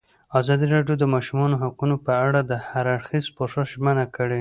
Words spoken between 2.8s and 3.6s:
اړخیز پوښښ